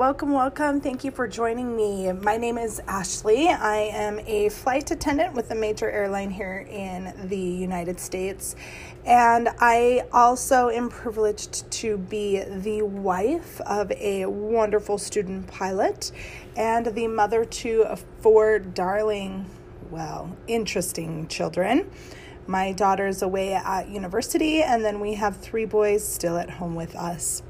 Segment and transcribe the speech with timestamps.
[0.00, 0.80] Welcome, welcome.
[0.80, 2.10] Thank you for joining me.
[2.10, 3.48] My name is Ashley.
[3.48, 8.56] I am a flight attendant with a major airline here in the United States.
[9.04, 16.12] And I also am privileged to be the wife of a wonderful student pilot
[16.56, 19.50] and the mother to four darling,
[19.90, 21.90] well, interesting children.
[22.46, 26.96] My daughter's away at university, and then we have three boys still at home with
[26.96, 27.42] us.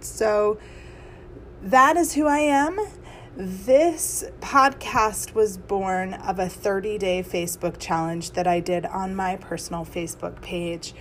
[0.00, 0.58] So
[1.62, 2.78] that is who I am.
[3.36, 9.36] This podcast was born of a 30 day Facebook challenge that I did on my
[9.36, 10.94] personal Facebook page.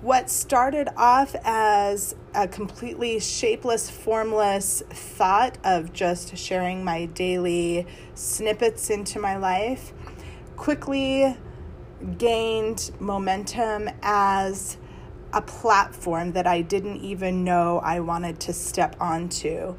[0.00, 8.88] What started off as a completely shapeless, formless thought of just sharing my daily snippets
[8.88, 9.92] into my life
[10.56, 11.36] quickly
[12.16, 14.78] gained momentum as
[15.32, 19.76] a platform that I didn't even know I wanted to step onto,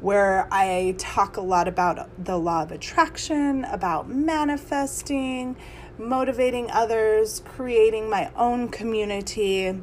[0.00, 5.56] where I talk a lot about the law of attraction, about manifesting,
[5.98, 9.80] motivating others, creating my own community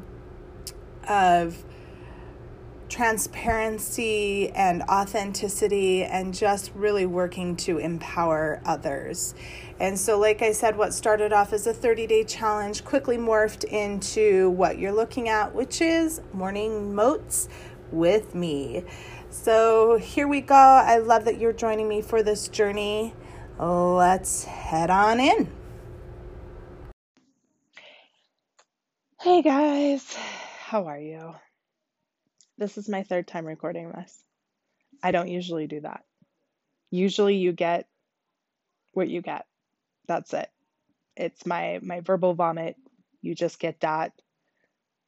[1.08, 1.64] of
[2.92, 9.34] transparency and authenticity and just really working to empower others.
[9.80, 13.64] And so, like I said, what started off as a 30 day challenge quickly morphed
[13.64, 17.48] into what you're looking at, which is morning moats
[17.90, 18.84] with me.
[19.30, 20.54] So, here we go.
[20.54, 23.14] I love that you're joining me for this journey.
[23.58, 25.50] Let's head on in.
[29.18, 31.34] Hey guys, how are you?
[32.58, 34.22] This is my third time recording this.
[35.02, 36.04] I don't usually do that.
[36.90, 37.88] Usually you get
[38.92, 39.46] what you get.
[40.06, 40.50] That's it.
[41.16, 42.76] It's my my verbal vomit.
[43.20, 44.12] You just get that.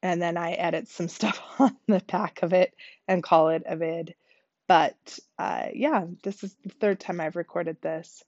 [0.02, 2.74] And then I edit some stuff on the back of it
[3.06, 4.14] and call it a vid.
[4.66, 8.24] But uh, yeah, this is the third time I've recorded this.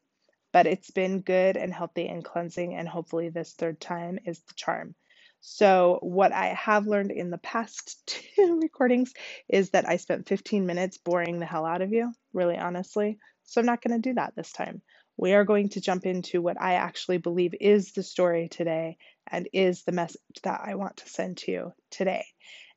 [0.53, 2.75] But it's been good and healthy and cleansing.
[2.75, 4.94] And hopefully, this third time is the charm.
[5.41, 8.02] So, what I have learned in the past
[8.36, 9.12] two recordings
[9.48, 13.19] is that I spent 15 minutes boring the hell out of you, really honestly.
[13.44, 14.82] So, I'm not going to do that this time.
[15.16, 18.98] We are going to jump into what I actually believe is the story today
[19.30, 22.26] and is the message that I want to send to you today.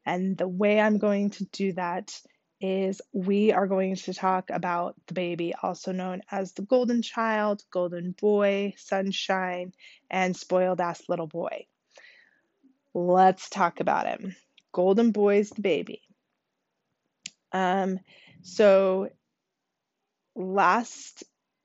[0.05, 2.13] And the way I'm going to do that
[2.61, 7.63] is we are going to talk about the baby, also known as the golden child,
[7.71, 9.73] golden boy, sunshine,
[10.09, 11.65] and spoiled ass little boy.
[12.93, 14.35] Let's talk about him.
[14.71, 16.01] Golden Boy's the baby.
[17.51, 17.99] Um,
[18.41, 19.09] so
[20.35, 21.23] last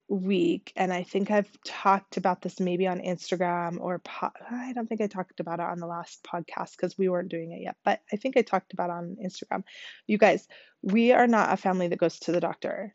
[0.09, 4.89] week, and I think I've talked about this maybe on Instagram or po- I don't
[4.89, 7.77] think I talked about it on the last podcast because we weren't doing it yet,
[7.85, 9.65] but I think I talked about on Instagram.
[10.07, 10.47] You guys,
[10.83, 12.95] we are not a family that goes to the doctor.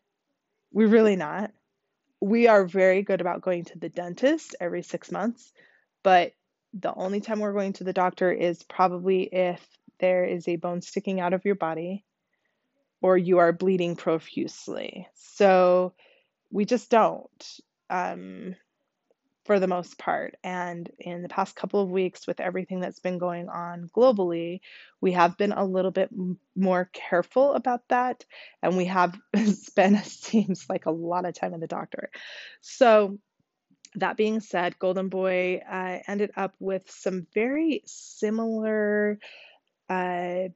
[0.72, 1.52] We're really not.
[2.20, 5.52] We are very good about going to the dentist every six months,
[6.02, 6.32] but
[6.74, 9.64] the only time we're going to the doctor is probably if
[9.98, 12.04] there is a bone sticking out of your body
[13.02, 15.08] or you are bleeding profusely.
[15.14, 15.94] So
[16.50, 18.54] we just don't um,
[19.44, 20.36] for the most part.
[20.44, 24.60] And in the past couple of weeks, with everything that's been going on globally,
[25.00, 26.10] we have been a little bit
[26.54, 28.24] more careful about that.
[28.62, 32.10] And we have spent, it seems like, a lot of time in the doctor.
[32.60, 33.18] So
[33.96, 39.18] that being said, Golden Boy uh, ended up with some very similar
[39.88, 40.48] uh,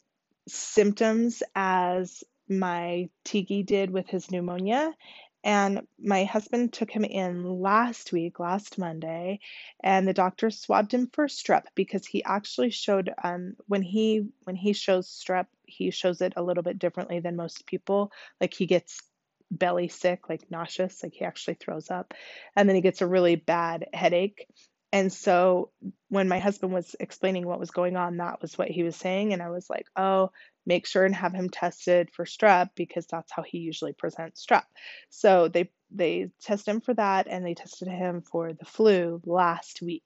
[0.49, 4.95] symptoms as my Tiki did with his pneumonia.
[5.43, 9.41] And my husband took him in last week, last Monday,
[9.83, 14.57] and the doctor swabbed him for strep because he actually showed um, when he when
[14.57, 18.11] he shows strep, he shows it a little bit differently than most people.
[18.41, 19.03] Like he gets
[19.51, 22.15] belly sick, like nauseous, like he actually throws up.
[22.57, 24.47] And then he gets a really bad headache.
[24.93, 25.71] And so
[26.09, 29.33] when my husband was explaining what was going on, that was what he was saying.
[29.33, 30.31] And I was like, oh,
[30.67, 34.65] make sure and have him tested for strep because that's how he usually presents strep.
[35.11, 39.83] So they they test him for that and they tested him for the flu last
[39.83, 40.03] week.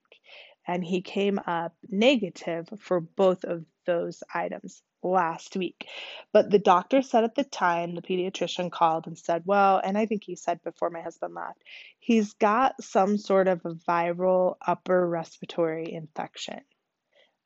[0.66, 5.86] And he came up negative for both of those items last week.
[6.32, 10.06] But the doctor said at the time, the pediatrician called and said, Well, and I
[10.06, 11.62] think he said before my husband left,
[11.98, 16.60] he's got some sort of a viral upper respiratory infection.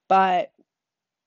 [0.08, 0.52] But,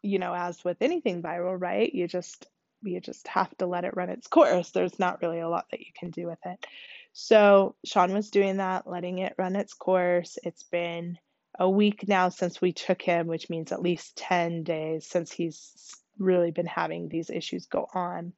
[0.04, 1.94] you know, as with anything viral, right?
[1.94, 2.48] You just
[2.81, 4.71] you just have to let it run its course.
[4.71, 6.66] There's not really a lot that you can do with it.
[7.13, 10.38] So Sean was doing that, letting it run its course.
[10.44, 11.18] It's been
[11.57, 15.95] a week now since we took him, which means at least 10 days since he's
[16.19, 18.33] really been having these issues go on.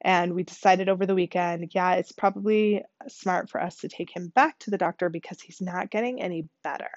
[0.00, 4.28] And we decided over the weekend, yeah, it's probably smart for us to take him
[4.28, 6.90] back to the doctor because he's not getting any better.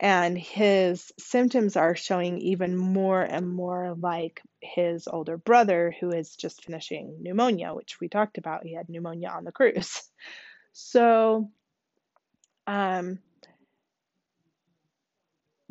[0.00, 6.36] And his symptoms are showing even more and more like his older brother, who is
[6.36, 8.64] just finishing pneumonia, which we talked about.
[8.64, 10.02] He had pneumonia on the cruise.
[10.76, 11.52] So,
[12.66, 13.20] um,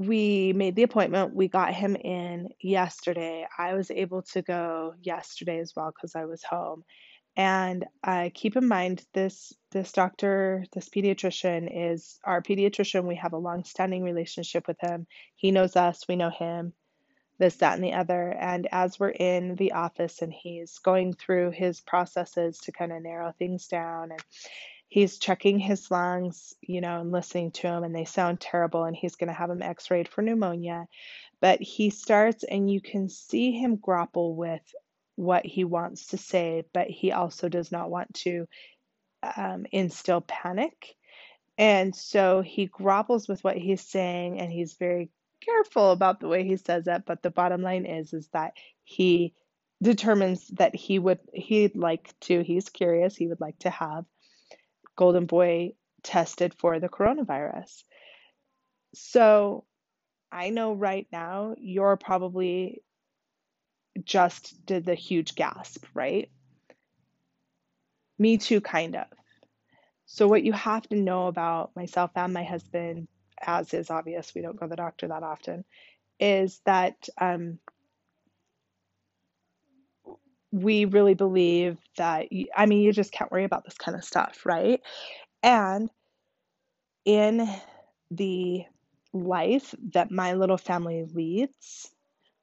[0.08, 1.36] we made the appointment.
[1.36, 3.48] We got him in yesterday.
[3.58, 6.84] I was able to go yesterday as well because I was home.
[7.36, 13.06] And uh, keep in mind, this this doctor, this pediatrician is our pediatrician.
[13.06, 15.08] We have a long-standing relationship with him.
[15.36, 16.08] He knows us.
[16.08, 16.74] We know him.
[17.40, 18.30] This, that, and the other.
[18.30, 23.02] And as we're in the office, and he's going through his processes to kind of
[23.02, 24.24] narrow things down, and
[24.94, 28.96] he's checking his lungs, you know, and listening to him, and they sound terrible, and
[28.96, 30.86] he's going to have him x rayed for pneumonia.
[31.42, 34.62] But he starts, and you can see him grapple with
[35.16, 38.48] what he wants to say, but he also does not want to
[39.36, 40.94] um, instill panic.
[41.58, 45.10] And so he grapples with what he's saying, and he's very
[45.44, 47.02] careful about the way he says it.
[47.08, 48.54] But the bottom line is, is that
[48.84, 49.34] he
[49.82, 54.06] determines that he would he'd like to he's curious he would like to have
[54.96, 55.74] Golden Boy
[56.04, 57.84] tested for the coronavirus.
[58.94, 59.66] So
[60.32, 62.82] I know right now you're probably
[64.04, 66.30] just did the huge gasp, right?
[68.18, 69.06] Me too, kind of.
[70.06, 73.08] So, what you have to know about myself and my husband,
[73.42, 75.66] as is obvious, we don't go to the doctor that often,
[76.20, 77.60] is that um,
[80.54, 84.46] we really believe that, I mean, you just can't worry about this kind of stuff,
[84.46, 84.82] right?
[85.42, 85.90] And
[87.06, 87.50] in
[88.12, 88.64] the
[89.14, 91.90] life that my little family leads,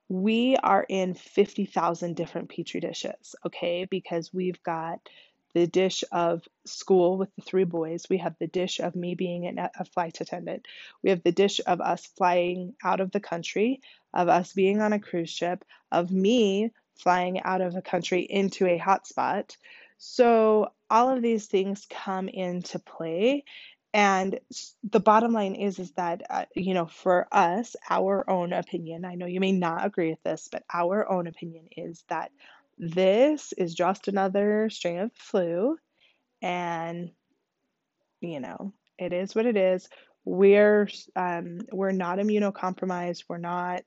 [0.08, 3.86] we are in 50,000 different petri dishes, okay?
[3.88, 4.98] Because we've got
[5.54, 8.06] the dish of school with the three boys.
[8.10, 10.66] We have the dish of me being an, a flight attendant.
[11.04, 13.82] We have the dish of us flying out of the country,
[14.12, 18.66] of us being on a cruise ship, of me flying out of a country into
[18.66, 19.56] a hotspot.
[19.98, 23.44] So all of these things come into play.
[23.92, 24.38] And
[24.88, 29.16] the bottom line is, is that, uh, you know, for us, our own opinion, I
[29.16, 32.30] know you may not agree with this, but our own opinion is that
[32.78, 35.76] this is just another strain of the flu.
[36.40, 37.10] And,
[38.20, 39.88] you know, it is what it is.
[40.24, 43.24] We're, um, we're not immunocompromised.
[43.28, 43.82] We're not,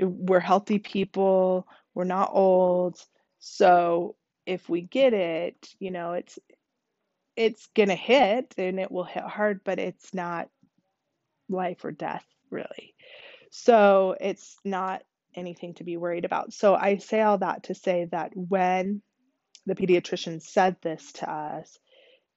[0.00, 2.98] we're healthy people we're not old.
[3.38, 4.16] So
[4.46, 6.38] if we get it, you know, it's
[7.36, 10.48] it's gonna hit and it will hit hard, but it's not
[11.48, 12.94] life or death really.
[13.50, 15.02] So it's not
[15.34, 16.52] anything to be worried about.
[16.52, 19.02] So I say all that to say that when
[19.66, 21.78] the pediatrician said this to us,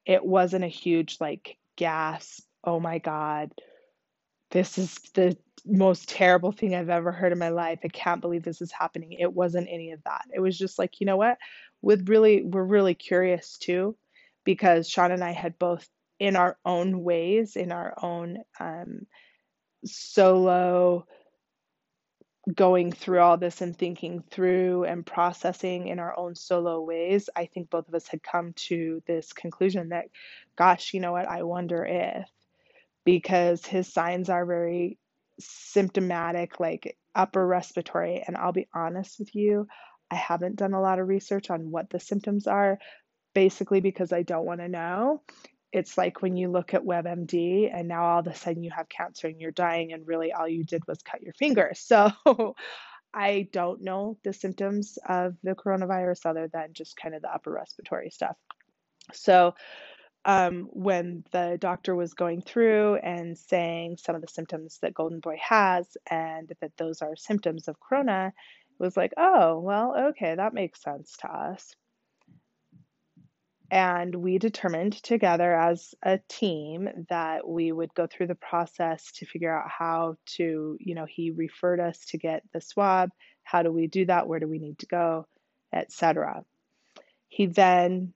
[0.06, 3.52] it wasn't a huge like gasp, oh my God,
[4.54, 5.36] this is the
[5.66, 7.80] most terrible thing I've ever heard in my life.
[7.84, 9.14] I can't believe this is happening.
[9.14, 10.26] It wasn't any of that.
[10.34, 11.38] It was just like, you know what?
[11.82, 13.96] With really, we're really curious too,
[14.44, 15.88] because Sean and I had both,
[16.20, 19.08] in our own ways, in our own um,
[19.86, 21.08] solo
[22.54, 27.46] going through all this and thinking through and processing in our own solo ways, I
[27.46, 30.10] think both of us had come to this conclusion that,
[30.56, 31.28] gosh, you know what?
[31.28, 32.30] I wonder if
[33.06, 34.98] because his signs are very
[35.40, 38.24] symptomatic, like upper respiratory.
[38.26, 39.68] And I'll be honest with you,
[40.12, 42.78] I haven't done a lot of research on what the symptoms are,
[43.34, 45.22] basically because I don't want to know.
[45.72, 48.88] It's like when you look at WebMD and now all of a sudden you have
[48.90, 51.72] cancer and you're dying, and really all you did was cut your finger.
[51.78, 52.56] So
[53.16, 57.52] I don't know the symptoms of the coronavirus other than just kind of the upper
[57.52, 58.36] respiratory stuff.
[59.14, 59.54] So
[60.26, 65.20] um, when the doctor was going through and saying some of the symptoms that Golden
[65.20, 68.34] Boy has and that those are symptoms of corona,
[68.80, 71.76] it was like, oh, well, okay, that makes sense to us.
[73.70, 79.26] And we determined together as a team that we would go through the process to
[79.26, 83.10] figure out how to, you know, he referred us to get the swab.
[83.44, 84.28] How do we do that?
[84.28, 85.26] Where do we need to go?
[85.74, 86.46] Etc.
[87.30, 88.14] He then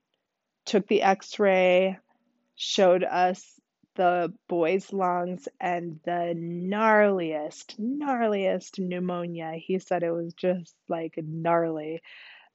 [0.68, 1.98] took the x ray,
[2.56, 3.60] showed us
[3.96, 9.54] the boy's lungs and the gnarliest, gnarliest pneumonia.
[9.54, 12.02] He said it was just like gnarly.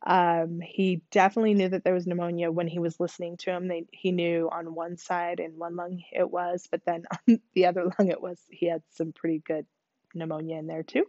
[0.05, 3.69] Um, he definitely knew that there was pneumonia when he was listening to him.
[3.69, 7.67] They, he knew on one side in one lung it was, but then on the
[7.67, 9.67] other lung it was he had some pretty good
[10.15, 11.07] pneumonia in there too.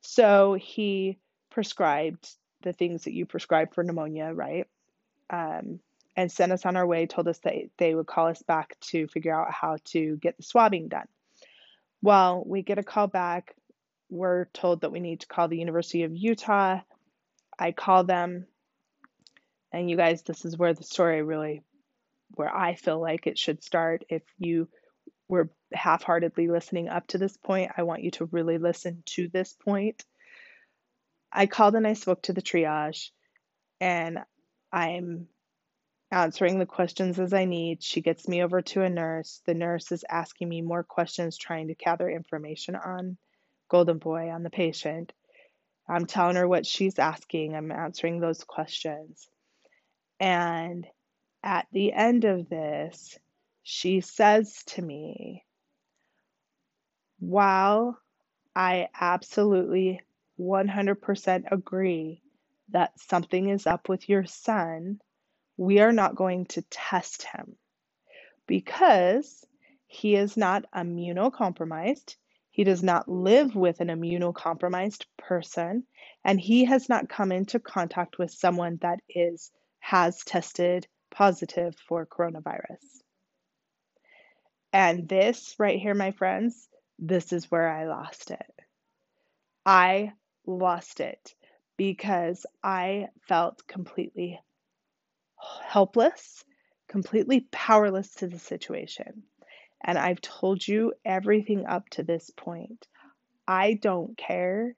[0.00, 1.18] So he
[1.50, 2.30] prescribed
[2.62, 4.66] the things that you prescribe for pneumonia, right?
[5.28, 5.80] Um,
[6.20, 9.08] and sent us on our way, told us that they would call us back to
[9.08, 11.06] figure out how to get the swabbing done.
[12.02, 13.54] Well, we get a call back.
[14.10, 16.80] We're told that we need to call the University of Utah.
[17.58, 18.46] I call them.
[19.72, 21.62] And you guys, this is where the story really,
[22.34, 24.04] where I feel like it should start.
[24.10, 24.68] If you
[25.26, 29.28] were half heartedly listening up to this point, I want you to really listen to
[29.28, 30.04] this point.
[31.32, 33.10] I called and I spoke to the triage,
[33.80, 34.18] and
[34.70, 35.28] I'm
[36.10, 37.82] answering the questions as I need.
[37.82, 39.40] She gets me over to a nurse.
[39.46, 43.16] The nurse is asking me more questions, trying to gather information on
[43.68, 45.12] Golden Boy, on the patient.
[45.88, 49.28] I'm telling her what she's asking, I'm answering those questions.
[50.18, 50.86] And
[51.42, 53.18] at the end of this,
[53.62, 55.44] she says to me,
[57.18, 57.98] While
[58.54, 60.00] I absolutely
[60.38, 62.22] 100% agree
[62.70, 65.00] that something is up with your son,
[65.60, 67.54] we are not going to test him
[68.46, 69.44] because
[69.86, 72.16] he is not immunocompromised.
[72.50, 75.84] He does not live with an immunocompromised person,
[76.24, 79.50] and he has not come into contact with someone that is
[79.80, 83.02] has tested positive for coronavirus.
[84.72, 88.52] And this right here, my friends, this is where I lost it.
[89.66, 90.12] I
[90.46, 91.34] lost it
[91.76, 94.40] because I felt completely
[95.64, 96.44] helpless,
[96.88, 99.22] completely powerless to the situation.
[99.82, 102.86] And I've told you everything up to this point.
[103.46, 104.76] I don't care.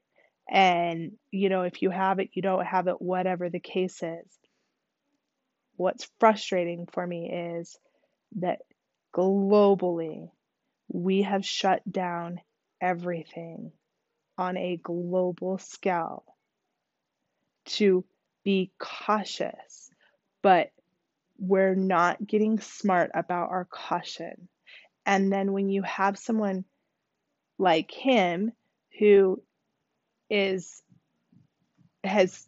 [0.49, 4.39] And, you know, if you have it, you don't have it, whatever the case is.
[5.77, 7.77] What's frustrating for me is
[8.37, 8.61] that
[9.15, 10.31] globally,
[10.89, 12.41] we have shut down
[12.81, 13.73] everything
[14.37, 16.25] on a global scale
[17.65, 18.05] to
[18.45, 19.91] be cautious,
[20.43, 20.71] but
[21.39, 24.49] we're not getting smart about our caution.
[25.07, 26.65] And then when you have someone
[27.59, 28.53] like him
[28.99, 29.43] who
[30.31, 30.83] is
[32.05, 32.47] has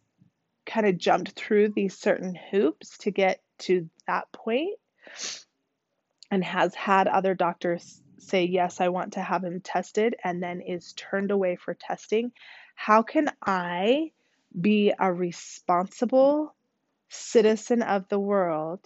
[0.67, 4.79] kind of jumped through these certain hoops to get to that point
[6.31, 10.61] and has had other doctors say yes I want to have him tested and then
[10.61, 12.33] is turned away for testing
[12.75, 14.11] how can I
[14.59, 16.55] be a responsible
[17.15, 18.81] citizen of the world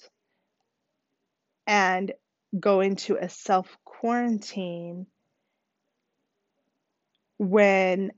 [1.67, 2.13] and
[2.59, 5.07] go into a self quarantine
[7.39, 8.13] when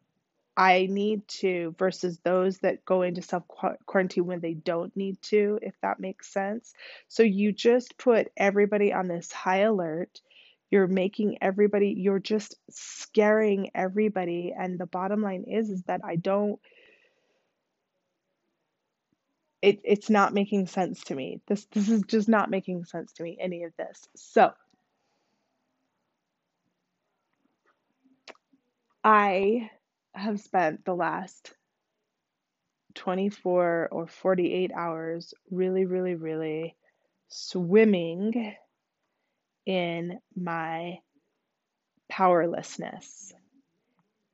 [0.56, 3.44] I need to versus those that go into self
[3.86, 6.74] quarantine when they don't need to, if that makes sense.
[7.08, 10.20] So you just put everybody on this high alert.
[10.70, 14.54] You're making everybody, you're just scaring everybody.
[14.56, 16.60] And the bottom line is, is that I don't
[19.62, 21.40] it, it's not making sense to me.
[21.46, 24.08] This this is just not making sense to me, any of this.
[24.16, 24.52] So
[29.04, 29.70] I
[30.14, 31.54] have spent the last
[32.94, 36.76] 24 or 48 hours really, really, really
[37.28, 38.54] swimming
[39.64, 40.98] in my
[42.08, 43.32] powerlessness.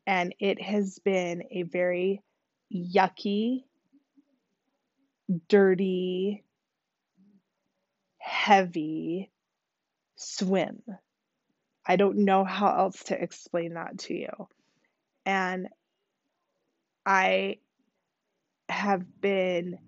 [0.07, 2.23] And it has been a very
[2.73, 3.65] yucky
[5.49, 6.45] dirty,
[8.19, 9.31] heavy
[10.17, 10.83] swim.
[11.87, 14.49] I don't know how else to explain that to you.
[15.25, 15.69] And
[17.05, 17.59] I
[18.69, 19.79] have been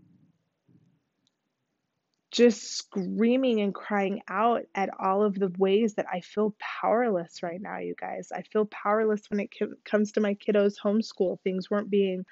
[2.30, 7.60] just screaming and crying out at all of the ways that I feel powerless right
[7.60, 8.28] now, you guys.
[8.32, 9.50] I feel powerless when it
[9.84, 11.40] comes to my kiddos' homeschool.
[11.40, 12.24] Things weren't being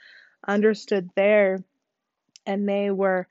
[0.47, 1.65] understood there
[2.47, 3.27] and they were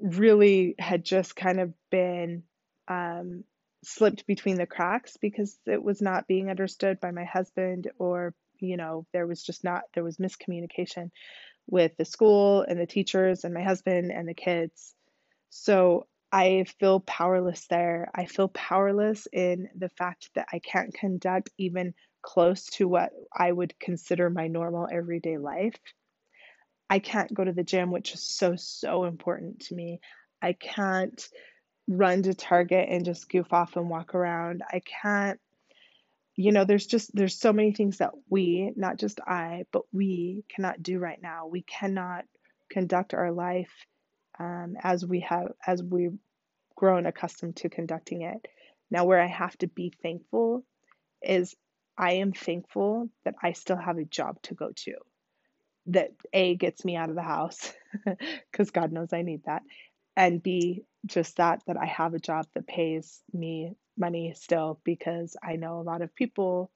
[0.00, 2.42] really had just kind of been
[2.88, 3.44] um,
[3.84, 8.76] slipped between the cracks because it was not being understood by my husband or you
[8.76, 11.10] know there was just not there was miscommunication
[11.68, 14.94] with the school and the teachers and my husband and the kids.
[15.50, 18.10] So i feel powerless there.
[18.14, 23.50] I feel powerless in the fact that i can't conduct even close to what i
[23.50, 25.76] would consider my normal everyday life
[26.90, 30.00] I can't go to the gym, which is so, so important to me.
[30.40, 31.28] I can't
[31.86, 34.62] run to Target and just goof off and walk around.
[34.70, 35.40] I can't,
[36.36, 40.44] you know, there's just, there's so many things that we, not just I, but we
[40.54, 41.46] cannot do right now.
[41.46, 42.24] We cannot
[42.70, 43.72] conduct our life
[44.38, 46.16] um, as we have, as we've
[46.76, 48.46] grown accustomed to conducting it.
[48.90, 50.64] Now, where I have to be thankful
[51.22, 51.54] is
[51.96, 54.94] I am thankful that I still have a job to go to.
[55.88, 57.72] That A gets me out of the house
[58.50, 59.62] because God knows I need that.
[60.16, 65.36] And B, just that, that I have a job that pays me money still because
[65.42, 66.70] I know a lot of people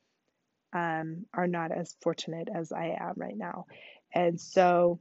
[0.73, 3.67] um, are not as fortunate as I am right now.
[4.15, 5.01] And so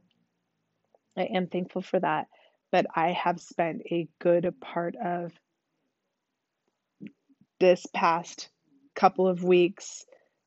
[1.16, 2.26] I am thankful for that.
[2.70, 5.32] But I have spent a good part of
[7.60, 8.48] this past
[8.94, 10.04] couple of weeks,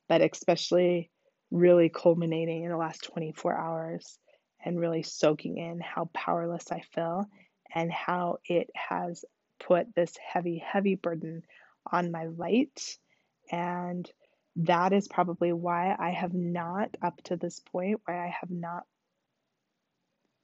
[0.09, 1.11] but especially
[1.55, 4.17] really culminating in the last 24 hours
[4.63, 7.25] and really soaking in how powerless I feel
[7.73, 9.23] and how it has
[9.59, 11.43] put this heavy, heavy burden
[11.89, 12.97] on my light.
[13.51, 14.09] And
[14.57, 18.83] that is probably why I have not, up to this point, why I have not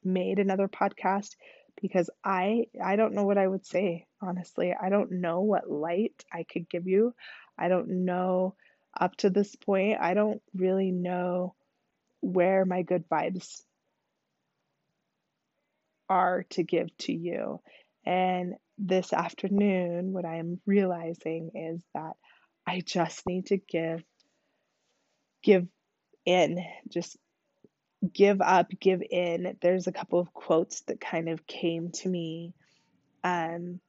[0.03, 1.35] made another podcast
[1.81, 4.73] because I I don't know what I would say honestly.
[4.79, 7.13] I don't know what light I could give you.
[7.57, 8.55] I don't know
[8.99, 9.99] up to this point.
[10.01, 11.55] I don't really know
[12.21, 13.61] where my good vibes
[16.09, 17.61] are to give to you.
[18.05, 22.13] And this afternoon what I am realizing is that
[22.67, 24.03] I just need to give
[25.43, 25.67] give
[26.25, 27.17] in, just
[28.13, 29.57] give up, give in.
[29.61, 32.53] There's a couple of quotes that kind of came to me
[33.23, 33.79] um,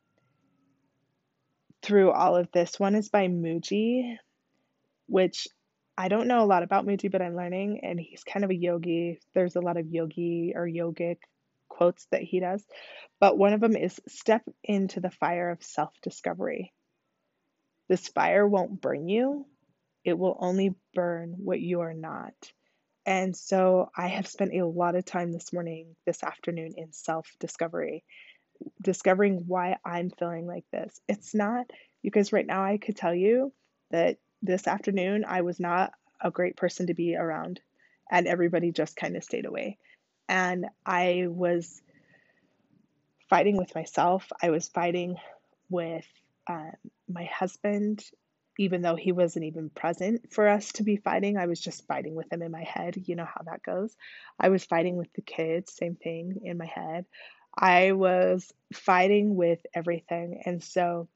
[1.83, 2.79] through all of this.
[2.79, 4.17] One is by Mooji,
[5.13, 5.47] which
[5.99, 8.55] I don't know a lot about Mooji, but I'm learning, and he's kind of a
[8.55, 9.21] yogi.
[9.35, 11.19] There's a lot of yogi or yogic
[11.69, 12.65] quotes that he does,
[13.21, 16.73] but one of them is step into the fire of self discovery.
[17.91, 19.45] This fire won't burn you,
[20.03, 22.33] it will only burn what you are not.
[23.05, 27.29] And so I have spent a lot of time this morning, this afternoon in self
[27.39, 28.03] discovery,
[28.81, 30.99] discovering why I'm feeling like this.
[31.07, 31.67] It's not
[32.03, 33.53] because right now I could tell you
[33.91, 37.61] that this afternoon I was not a great person to be around
[38.11, 39.79] and everybody just kind of stayed away.
[40.29, 41.83] And I was
[43.29, 44.31] fighting with myself.
[44.43, 45.17] I was fighting
[45.71, 46.07] with
[46.49, 46.73] um,
[47.09, 48.05] my husband
[48.59, 52.15] even though he wasn't even present for us to be fighting, I was just fighting
[52.15, 52.97] with him in my head.
[53.07, 53.97] You know how that goes.
[54.39, 57.07] I was fighting with the kids, same thing in my head.
[57.57, 60.43] I was fighting with everything.
[60.45, 61.09] And so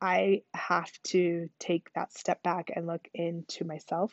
[0.00, 4.12] I have to take that step back and look into myself.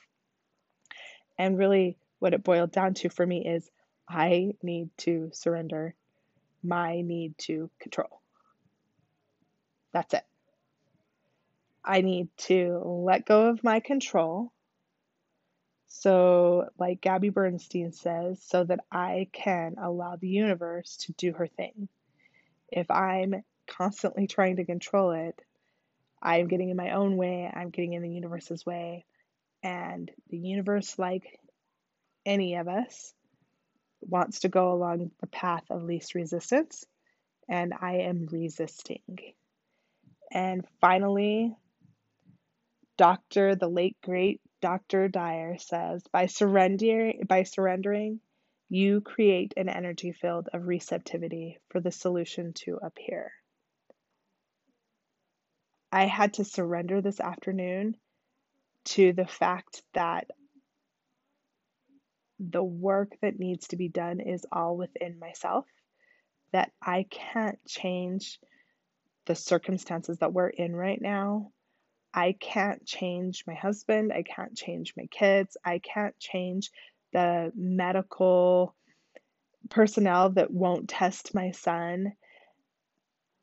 [1.37, 3.69] And really, what it boiled down to for me is
[4.07, 5.95] I need to surrender
[6.63, 8.21] my need to control.
[9.93, 10.25] That's it.
[11.83, 14.51] I need to let go of my control.
[15.87, 21.47] So, like Gabby Bernstein says, so that I can allow the universe to do her
[21.47, 21.87] thing.
[22.69, 25.39] If I'm constantly trying to control it,
[26.25, 29.05] I'm getting in my own way, I'm getting in the universe's way.
[29.63, 31.39] And the universe, like
[32.25, 33.13] any of us,
[34.01, 36.83] wants to go along the path of least resistance.
[37.47, 39.03] And I am resisting.
[40.31, 41.55] And finally,
[42.97, 43.55] Dr.
[43.55, 45.09] the late great Dr.
[45.09, 48.19] Dyer says, by surrendering by surrendering,
[48.69, 53.31] you create an energy field of receptivity for the solution to appear.
[55.95, 57.95] I had to surrender this afternoon
[58.83, 60.29] to the fact that
[62.37, 65.65] the work that needs to be done is all within myself,
[66.51, 68.41] that I can't change
[69.25, 71.53] the circumstances that we're in right now.
[72.13, 74.11] I can't change my husband.
[74.11, 75.55] I can't change my kids.
[75.63, 76.71] I can't change
[77.13, 78.75] the medical
[79.69, 82.11] personnel that won't test my son.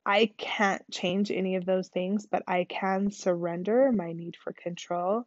[0.05, 5.25] I can't change any of those things, but I can surrender my need for control.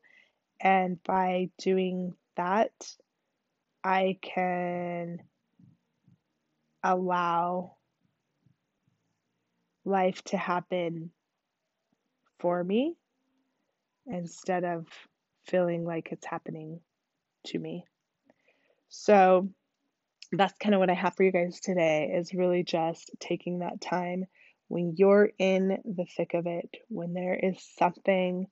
[0.60, 2.72] And by doing that,
[3.84, 5.20] I can
[6.84, 7.76] allow
[9.86, 11.12] life to happen
[12.40, 12.96] for me
[14.08, 14.88] instead of
[15.46, 16.80] feeling like it's happening
[17.46, 17.86] to me.
[18.90, 19.50] So
[20.32, 23.80] that's kind of what I have for you guys today is really just taking that
[23.80, 24.26] time
[24.68, 28.48] when you're in the thick of it, when there is something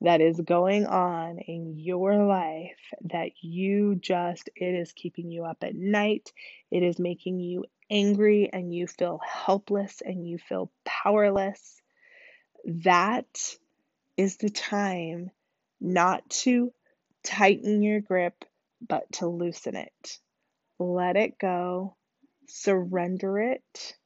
[0.00, 5.58] that is going on in your life that you just, it is keeping you up
[5.62, 6.32] at night,
[6.70, 11.80] it is making you angry, and you feel helpless and you feel powerless.
[12.64, 13.56] That
[14.16, 15.30] is the time
[15.80, 16.72] not to
[17.22, 18.44] tighten your grip,
[18.86, 20.18] but to loosen it.
[20.78, 21.96] Let it go,
[22.48, 23.96] surrender it,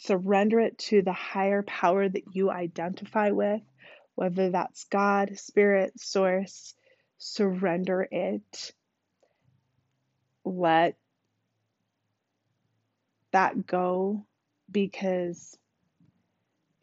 [0.00, 3.62] surrender it to the higher power that you identify with,
[4.14, 6.74] whether that's God, Spirit, Source.
[7.18, 8.72] Surrender it
[10.44, 10.96] let
[13.32, 14.26] that go
[14.70, 15.56] because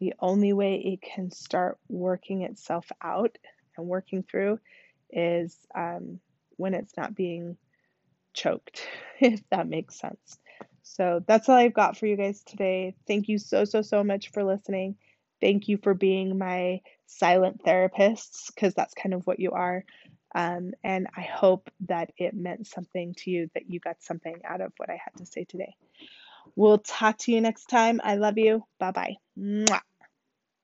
[0.00, 3.36] the only way it can start working itself out
[3.76, 4.58] and working through
[5.10, 6.20] is um,
[6.56, 7.56] when it's not being
[8.32, 8.86] choked,
[9.20, 10.38] if that makes sense.
[10.88, 12.94] So that's all I've got for you guys today.
[13.06, 14.96] Thank you so, so, so much for listening.
[15.40, 19.84] Thank you for being my silent therapists, because that's kind of what you are.
[20.34, 24.60] Um, and I hope that it meant something to you, that you got something out
[24.60, 25.74] of what I had to say today.
[26.56, 28.00] We'll talk to you next time.
[28.02, 28.64] I love you.
[28.78, 28.92] Bye
[29.36, 29.78] bye.